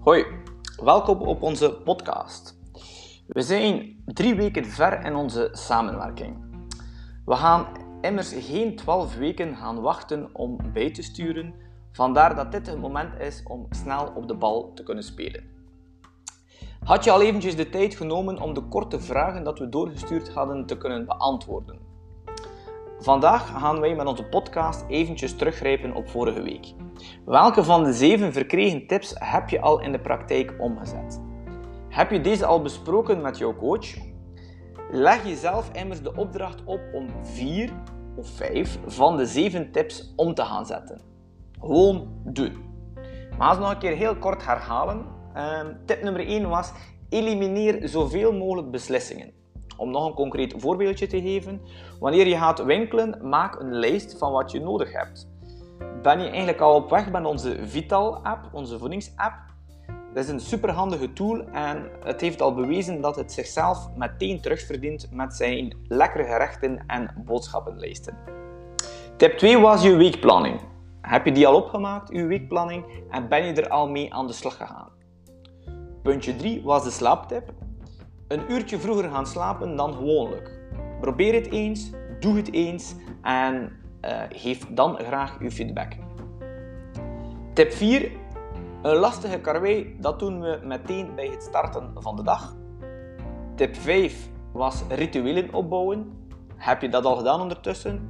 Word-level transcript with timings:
Hoi, 0.00 0.26
welkom 0.82 1.20
op 1.20 1.42
onze 1.42 1.72
podcast. 1.72 2.58
We 3.26 3.42
zijn 3.42 4.02
drie 4.06 4.34
weken 4.34 4.64
ver 4.64 5.04
in 5.04 5.14
onze 5.14 5.48
samenwerking. 5.52 6.36
We 7.24 7.34
gaan 7.34 7.66
immers 8.00 8.32
geen 8.38 8.76
twaalf 8.76 9.16
weken 9.16 9.56
gaan 9.56 9.80
wachten 9.80 10.28
om 10.32 10.58
bij 10.72 10.90
te 10.90 11.02
sturen, 11.02 11.54
vandaar 11.92 12.34
dat 12.34 12.52
dit 12.52 12.66
het 12.66 12.78
moment 12.78 13.20
is 13.20 13.42
om 13.44 13.66
snel 13.70 14.12
op 14.14 14.28
de 14.28 14.34
bal 14.34 14.72
te 14.74 14.82
kunnen 14.82 15.04
spelen. 15.04 15.44
Had 16.84 17.04
je 17.04 17.10
al 17.10 17.22
eventjes 17.22 17.56
de 17.56 17.70
tijd 17.70 17.94
genomen 17.94 18.40
om 18.40 18.54
de 18.54 18.62
korte 18.62 19.00
vragen 19.00 19.44
dat 19.44 19.58
we 19.58 19.68
doorgestuurd 19.68 20.28
hadden 20.28 20.66
te 20.66 20.76
kunnen 20.76 21.06
beantwoorden? 21.06 21.79
Vandaag 23.02 23.48
gaan 23.48 23.80
wij 23.80 23.94
met 23.94 24.06
onze 24.06 24.24
podcast 24.24 24.84
eventjes 24.88 25.36
teruggrijpen 25.36 25.94
op 25.94 26.08
vorige 26.08 26.42
week. 26.42 26.72
Welke 27.24 27.64
van 27.64 27.84
de 27.84 27.92
zeven 27.92 28.32
verkregen 28.32 28.86
tips 28.86 29.14
heb 29.18 29.48
je 29.48 29.60
al 29.60 29.80
in 29.80 29.92
de 29.92 30.00
praktijk 30.00 30.54
omgezet? 30.58 31.20
Heb 31.88 32.10
je 32.10 32.20
deze 32.20 32.46
al 32.46 32.62
besproken 32.62 33.20
met 33.20 33.38
jouw 33.38 33.56
coach? 33.56 33.94
Leg 34.90 35.24
jezelf 35.24 35.70
immers 35.72 36.02
de 36.02 36.16
opdracht 36.16 36.64
op 36.64 36.80
om 36.92 37.06
vier 37.22 37.72
of 38.16 38.28
vijf 38.28 38.78
van 38.86 39.16
de 39.16 39.26
zeven 39.26 39.72
tips 39.72 40.12
om 40.16 40.34
te 40.34 40.42
gaan 40.42 40.66
zetten. 40.66 41.00
Gewoon 41.60 42.08
doen. 42.24 42.64
Maar 43.38 43.48
als 43.48 43.58
nog 43.58 43.70
een 43.70 43.78
keer 43.78 43.96
heel 43.96 44.16
kort 44.16 44.44
herhalen. 44.44 45.06
Ehm, 45.34 45.74
tip 45.84 46.02
nummer 46.02 46.26
1 46.26 46.48
was: 46.48 46.72
elimineer 47.08 47.88
zoveel 47.88 48.32
mogelijk 48.32 48.70
beslissingen. 48.70 49.39
Om 49.80 49.90
nog 49.90 50.06
een 50.06 50.14
concreet 50.14 50.54
voorbeeldje 50.56 51.06
te 51.06 51.20
geven, 51.20 51.60
wanneer 52.00 52.26
je 52.26 52.36
gaat 52.36 52.64
winkelen, 52.64 53.18
maak 53.22 53.60
een 53.60 53.74
lijst 53.74 54.18
van 54.18 54.32
wat 54.32 54.50
je 54.50 54.60
nodig 54.60 54.92
hebt. 54.92 55.28
Ben 56.02 56.20
je 56.20 56.28
eigenlijk 56.28 56.60
al 56.60 56.74
op 56.74 56.90
weg 56.90 57.10
met 57.10 57.24
onze 57.24 57.58
Vital-app, 57.62 58.48
onze 58.52 58.78
voedingsapp? 58.78 59.34
Dat 60.14 60.24
is 60.24 60.30
een 60.30 60.40
superhandige 60.40 61.12
tool 61.12 61.44
en 61.52 61.90
het 62.04 62.20
heeft 62.20 62.42
al 62.42 62.54
bewezen 62.54 63.00
dat 63.00 63.16
het 63.16 63.32
zichzelf 63.32 63.88
meteen 63.96 64.40
terugverdient 64.40 65.08
met 65.12 65.34
zijn 65.34 65.76
lekkere 65.88 66.24
gerechten 66.24 66.84
en 66.86 67.14
boodschappenlijsten. 67.24 68.16
Tip 69.16 69.38
2 69.38 69.58
was 69.58 69.82
je 69.82 69.96
weekplanning. 69.96 70.60
Heb 71.00 71.24
je 71.24 71.32
die 71.32 71.46
al 71.46 71.54
opgemaakt, 71.54 72.12
je 72.12 72.26
weekplanning, 72.26 72.84
en 73.10 73.28
ben 73.28 73.44
je 73.44 73.52
er 73.52 73.68
al 73.68 73.88
mee 73.88 74.14
aan 74.14 74.26
de 74.26 74.32
slag 74.32 74.56
gegaan? 74.56 74.88
Puntje 76.02 76.36
3 76.36 76.62
was 76.62 76.84
de 76.84 76.90
slaaptip 76.90 77.52
een 78.30 78.52
uurtje 78.52 78.78
vroeger 78.78 79.10
gaan 79.10 79.26
slapen 79.26 79.76
dan 79.76 79.94
gewoonlijk. 79.94 80.58
Probeer 81.00 81.34
het 81.34 81.50
eens, 81.50 81.90
doe 82.20 82.36
het 82.36 82.52
eens 82.52 82.94
en 83.22 83.72
uh, 84.04 84.22
geef 84.28 84.66
dan 84.68 84.98
graag 84.98 85.38
uw 85.38 85.50
feedback. 85.50 85.92
Tip 87.52 87.72
4. 87.72 88.10
Een 88.82 88.96
lastige 88.96 89.40
karwei, 89.40 89.96
dat 90.00 90.18
doen 90.18 90.40
we 90.40 90.60
meteen 90.64 91.14
bij 91.14 91.26
het 91.26 91.42
starten 91.42 91.90
van 91.94 92.16
de 92.16 92.22
dag. 92.22 92.56
Tip 93.54 93.76
5 93.76 94.28
was 94.52 94.82
rituelen 94.88 95.54
opbouwen. 95.54 96.12
Heb 96.56 96.80
je 96.80 96.88
dat 96.88 97.04
al 97.04 97.16
gedaan 97.16 97.40
ondertussen? 97.40 98.08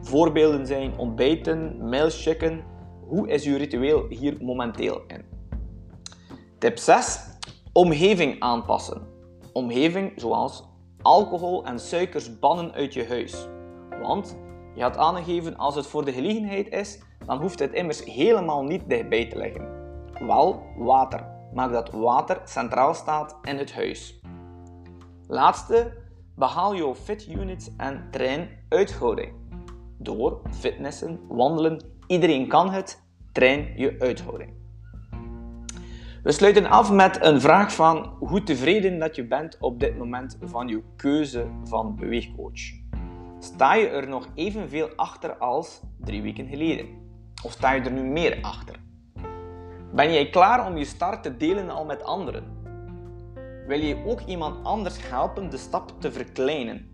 Voorbeelden 0.00 0.66
zijn 0.66 0.98
ontbijten, 0.98 1.88
mails 1.88 2.22
checken. 2.22 2.64
Hoe 3.06 3.28
is 3.28 3.44
uw 3.44 3.56
ritueel 3.56 4.06
hier 4.08 4.36
momenteel 4.40 5.02
in? 5.06 5.24
Tip 6.58 6.78
6. 6.78 7.20
Omgeving 7.72 8.40
aanpassen 8.40 9.11
omgeving 9.52 10.12
zoals 10.16 10.64
alcohol 11.02 11.64
en 11.64 11.80
suikers 11.80 12.38
bannen 12.38 12.72
uit 12.72 12.94
je 12.94 13.06
huis. 13.06 13.48
Want 14.00 14.36
je 14.74 14.82
had 14.82 14.96
aangegeven 14.96 15.56
als 15.56 15.74
het 15.74 15.86
voor 15.86 16.04
de 16.04 16.12
gelegenheid 16.12 16.68
is, 16.68 17.02
dan 17.26 17.40
hoeft 17.40 17.58
het 17.58 17.72
immers 17.72 18.04
helemaal 18.04 18.62
niet 18.62 18.88
dichtbij 18.88 19.28
te 19.28 19.36
liggen. 19.36 19.68
Wel 20.26 20.62
water. 20.76 21.30
Maak 21.54 21.72
dat 21.72 21.90
water 21.90 22.40
centraal 22.44 22.94
staat 22.94 23.38
in 23.42 23.56
het 23.56 23.74
huis. 23.74 24.20
Laatste, 25.26 25.92
behaal 26.36 26.76
jouw 26.76 26.94
fit 26.94 27.26
units 27.28 27.70
en 27.76 28.08
train 28.10 28.48
uithouding. 28.68 29.32
Door 29.98 30.40
fitnessen, 30.50 31.20
wandelen, 31.28 31.80
iedereen 32.06 32.48
kan 32.48 32.70
het, 32.70 33.02
train 33.32 33.72
je 33.76 33.96
uithouding. 33.98 34.61
We 36.22 36.32
sluiten 36.32 36.66
af 36.66 36.92
met 36.92 37.24
een 37.24 37.40
vraag 37.40 37.74
van 37.74 38.16
hoe 38.18 38.42
tevreden 38.42 38.98
dat 38.98 39.16
je 39.16 39.26
bent 39.26 39.56
op 39.60 39.80
dit 39.80 39.98
moment 39.98 40.38
van 40.40 40.68
je 40.68 40.82
keuze 40.96 41.46
van 41.64 41.96
beweegcoach. 41.96 42.60
Sta 43.38 43.74
je 43.74 43.88
er 43.88 44.08
nog 44.08 44.28
evenveel 44.34 44.88
achter 44.96 45.36
als 45.36 45.80
drie 46.00 46.22
weken 46.22 46.46
geleden? 46.46 46.86
Of 47.44 47.52
sta 47.52 47.72
je 47.72 47.80
er 47.80 47.92
nu 47.92 48.02
meer 48.02 48.38
achter? 48.42 48.76
Ben 49.94 50.12
jij 50.12 50.30
klaar 50.30 50.66
om 50.66 50.76
je 50.76 50.84
start 50.84 51.22
te 51.22 51.36
delen 51.36 51.70
al 51.70 51.84
met 51.84 52.04
anderen? 52.04 52.44
Wil 53.66 53.80
je 53.80 54.04
ook 54.06 54.20
iemand 54.20 54.64
anders 54.64 55.08
helpen 55.08 55.50
de 55.50 55.56
stap 55.56 56.00
te 56.00 56.12
verkleinen? 56.12 56.90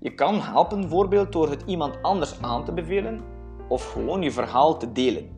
Je 0.00 0.14
kan 0.14 0.40
helpen 0.40 0.80
bijvoorbeeld 0.80 1.32
door 1.32 1.50
het 1.50 1.62
iemand 1.66 2.02
anders 2.02 2.42
aan 2.42 2.64
te 2.64 2.72
bevelen 2.72 3.20
of 3.68 3.92
gewoon 3.92 4.22
je 4.22 4.32
verhaal 4.32 4.78
te 4.78 4.92
delen. 4.92 5.36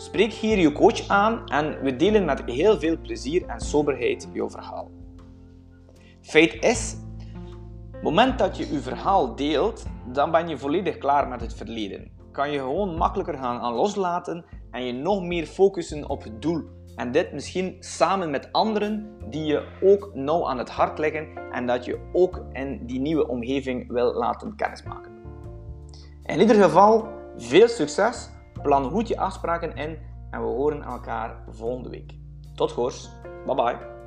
Spreek 0.00 0.32
hier 0.32 0.58
je 0.58 0.72
coach 0.72 1.08
aan 1.08 1.48
en 1.48 1.82
we 1.82 1.96
delen 1.96 2.24
met 2.24 2.42
heel 2.44 2.78
veel 2.78 2.98
plezier 2.98 3.46
en 3.46 3.60
soberheid 3.60 4.28
jouw 4.32 4.50
verhaal. 4.50 4.90
Feit 6.20 6.62
is, 6.64 6.96
het 7.92 8.02
moment 8.02 8.38
dat 8.38 8.56
je 8.56 8.72
je 8.72 8.80
verhaal 8.80 9.34
deelt, 9.34 9.84
dan 10.12 10.30
ben 10.30 10.48
je 10.48 10.58
volledig 10.58 10.98
klaar 10.98 11.28
met 11.28 11.40
het 11.40 11.54
verleden. 11.54 12.10
Kan 12.32 12.50
je 12.50 12.58
gewoon 12.58 12.96
makkelijker 12.96 13.34
gaan 13.38 13.60
aan 13.60 13.74
loslaten 13.74 14.44
en 14.70 14.84
je 14.84 14.92
nog 14.92 15.22
meer 15.22 15.46
focussen 15.46 16.08
op 16.08 16.22
het 16.22 16.42
doel. 16.42 16.62
En 16.96 17.12
dit 17.12 17.32
misschien 17.32 17.76
samen 17.80 18.30
met 18.30 18.52
anderen 18.52 19.16
die 19.30 19.44
je 19.44 19.64
ook 19.82 20.10
nauw 20.14 20.48
aan 20.48 20.58
het 20.58 20.70
hart 20.70 20.98
liggen 20.98 21.28
en 21.52 21.66
dat 21.66 21.84
je 21.84 22.08
ook 22.12 22.44
in 22.52 22.86
die 22.86 23.00
nieuwe 23.00 23.28
omgeving 23.28 23.92
wil 23.92 24.14
laten 24.14 24.56
kennismaken. 24.56 25.12
In 26.24 26.40
ieder 26.40 26.56
geval, 26.56 27.08
veel 27.36 27.68
succes 27.68 28.30
Plan 28.68 28.90
goed 28.90 29.08
je 29.08 29.18
afspraken 29.18 29.76
in 29.76 29.98
en 30.30 30.40
we 30.40 30.46
horen 30.46 30.82
elkaar 30.82 31.36
volgende 31.50 31.88
week. 31.88 32.14
Tot 32.54 32.72
gors. 32.72 33.10
Bye 33.46 33.54
bye. 33.54 33.97